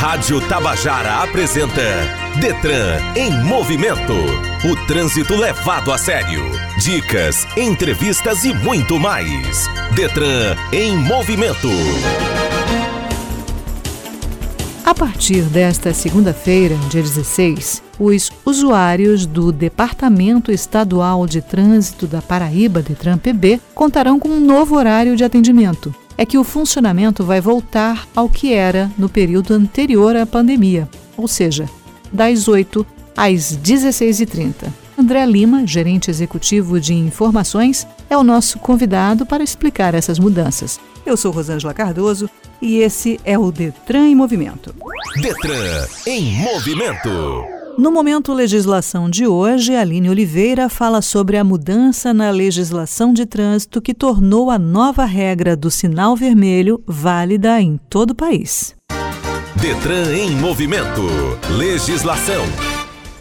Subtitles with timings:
[0.00, 1.82] Rádio Tabajara apresenta
[2.40, 4.14] Detran em movimento.
[4.64, 6.40] O trânsito levado a sério.
[6.82, 9.68] Dicas, entrevistas e muito mais.
[9.94, 11.68] Detran em movimento.
[14.86, 22.80] A partir desta segunda-feira, dia 16, os usuários do Departamento Estadual de Trânsito da Paraíba,
[22.80, 25.94] Detran PB, contarão com um novo horário de atendimento.
[26.20, 31.26] É que o funcionamento vai voltar ao que era no período anterior à pandemia, ou
[31.26, 31.66] seja,
[32.12, 34.70] das 8 às 16h30.
[34.98, 40.78] André Lima, gerente executivo de informações, é o nosso convidado para explicar essas mudanças.
[41.06, 42.28] Eu sou Rosângela Cardoso
[42.60, 44.74] e esse é o Detran em Movimento.
[45.22, 47.59] Detran em movimento.
[47.78, 53.80] No momento legislação de hoje, Aline Oliveira fala sobre a mudança na legislação de trânsito
[53.80, 58.74] que tornou a nova regra do sinal vermelho válida em todo o país.
[59.56, 61.02] Detran em movimento.
[61.56, 62.44] Legislação.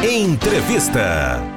[0.04, 1.57] Entrevista.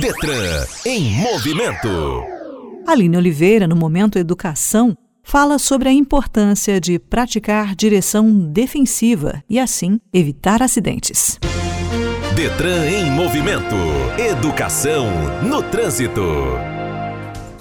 [0.00, 1.88] Detran em movimento.
[2.86, 10.00] Aline Oliveira, no Momento Educação, fala sobre a importância de praticar direção defensiva e, assim,
[10.12, 11.38] evitar acidentes.
[12.34, 13.76] Detran em movimento.
[14.18, 15.06] Educação
[15.42, 16.22] no trânsito.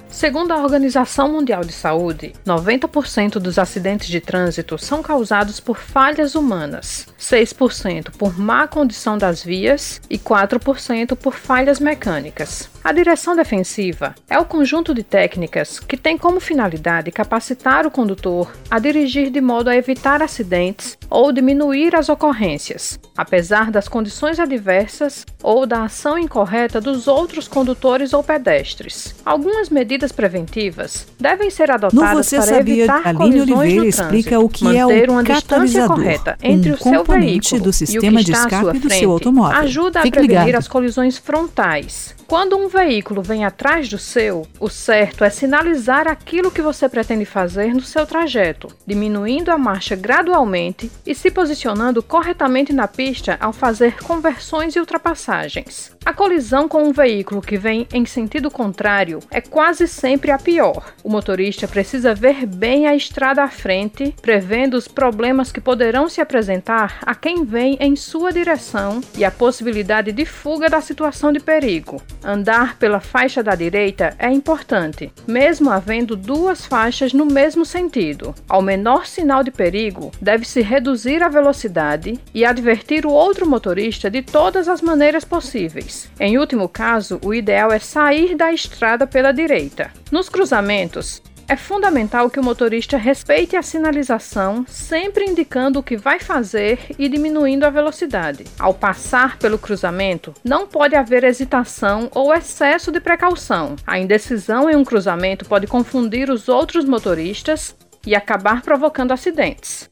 [0.08, 6.36] Segundo a Organização Mundial de Saúde, 90% dos acidentes de trânsito são causados por falhas
[6.36, 12.71] humanas, 6% por má condição das vias e 4% por falhas mecânicas.
[12.84, 18.52] A direção defensiva é o conjunto de técnicas que tem como finalidade capacitar o condutor
[18.72, 25.28] a dirigir de modo a evitar acidentes ou diminuir as ocorrências, apesar das condições adversas
[25.44, 29.14] ou da ação incorreta dos outros condutores ou pedestres.
[29.24, 34.50] Algumas medidas preventivas devem ser adotadas para evitar Aline colisões Oliveira no explica trânsito, o
[34.50, 38.24] que é manter o uma distância correta entre um o seu veículo do sistema e
[38.24, 39.60] o de que está à escape sua do seu frente, automóvel.
[39.60, 40.60] ajuda a Fique prevenir ligado.
[40.60, 42.16] as colisões frontais.
[42.28, 47.26] Quando um veículo vem atrás do seu, o certo é sinalizar aquilo que você pretende
[47.26, 53.52] fazer no seu trajeto, diminuindo a marcha gradualmente e se posicionando corretamente na pista ao
[53.52, 55.92] fazer conversões e ultrapassagens.
[56.04, 60.94] A colisão com um veículo que vem em sentido contrário é quase sempre a pior.
[61.04, 66.20] O motorista precisa ver bem a estrada à frente, prevendo os problemas que poderão se
[66.20, 71.40] apresentar a quem vem em sua direção e a possibilidade de fuga da situação de
[71.40, 72.02] perigo.
[72.24, 78.36] Andar pela faixa da direita é importante, mesmo havendo duas faixas no mesmo sentido.
[78.48, 84.22] Ao menor sinal de perigo, deve-se reduzir a velocidade e advertir o outro motorista de
[84.22, 86.10] todas as maneiras possíveis.
[86.20, 89.92] Em último caso, o ideal é sair da estrada pela direita.
[90.12, 91.22] Nos cruzamentos,
[91.52, 97.10] é fundamental que o motorista respeite a sinalização, sempre indicando o que vai fazer e
[97.10, 98.46] diminuindo a velocidade.
[98.58, 103.76] Ao passar pelo cruzamento, não pode haver hesitação ou excesso de precaução.
[103.86, 107.76] A indecisão em um cruzamento pode confundir os outros motoristas
[108.08, 109.90] e acabar provocando acidentes.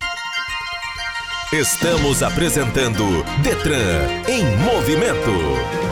[1.52, 3.04] Estamos apresentando
[3.44, 5.89] Detran em movimento.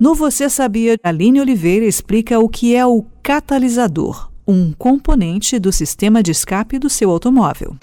[0.00, 6.22] No Você Sabia, Aline Oliveira explica o que é o catalisador um componente do sistema
[6.22, 7.76] de escape do seu automóvel.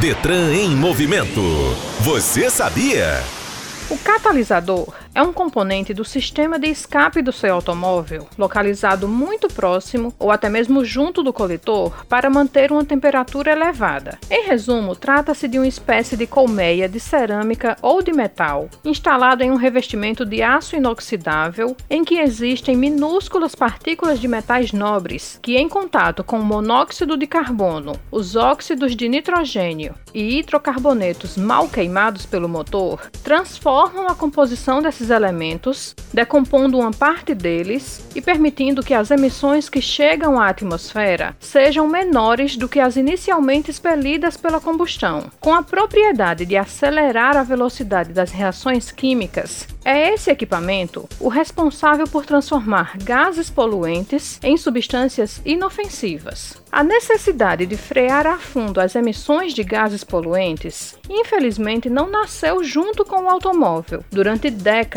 [0.00, 1.40] Detran em movimento.
[2.00, 3.22] Você sabia?
[3.90, 10.14] O catalisador é um componente do sistema de escape do seu automóvel, localizado muito próximo
[10.18, 14.18] ou até mesmo junto do coletor para manter uma temperatura elevada.
[14.30, 19.50] Em resumo, trata-se de uma espécie de colmeia de cerâmica ou de metal, instalado em
[19.50, 25.68] um revestimento de aço inoxidável em que existem minúsculas partículas de metais nobres que, em
[25.68, 32.48] contato com o monóxido de carbono, os óxidos de nitrogênio e hidrocarbonetos mal queimados pelo
[32.48, 39.10] motor, transformam a composição dessas esses elementos, decompondo uma parte deles e permitindo que as
[39.10, 45.30] emissões que chegam à atmosfera sejam menores do que as inicialmente expelidas pela combustão.
[45.40, 52.06] Com a propriedade de acelerar a velocidade das reações químicas, é esse equipamento o responsável
[52.06, 56.60] por transformar gases poluentes em substâncias inofensivas.
[56.70, 63.04] A necessidade de frear a fundo as emissões de gases poluentes, infelizmente, não nasceu junto
[63.04, 64.04] com o automóvel.
[64.10, 64.89] Durante décadas,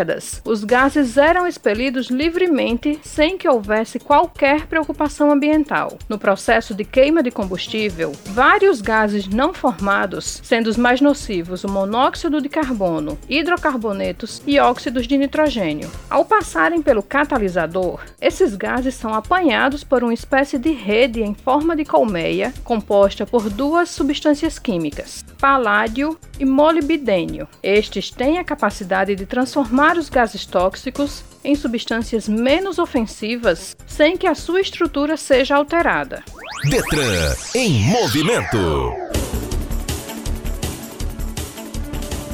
[0.46, 5.98] os gases eram expelidos livremente sem que houvesse qualquer preocupação ambiental.
[6.08, 11.70] No processo de queima de combustível, vários gases não formados, sendo os mais nocivos o
[11.70, 15.90] monóxido de carbono, hidrocarbonetos e óxido óxidos de nitrogênio.
[16.10, 21.76] Ao passarem pelo catalisador, esses gases são apanhados por uma espécie de rede em forma
[21.76, 27.48] de colmeia, composta por duas substâncias químicas, paládio e molibdênio.
[27.64, 34.28] Estes têm a capacidade de transformar os gases tóxicos em substâncias menos ofensivas sem que
[34.28, 36.24] a sua estrutura seja alterada.
[36.70, 38.94] Detran em movimento.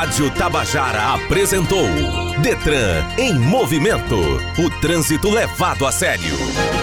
[0.05, 1.87] Rádio Tabajara apresentou
[2.39, 4.15] Detran em movimento.
[4.63, 6.74] O trânsito levado a sério.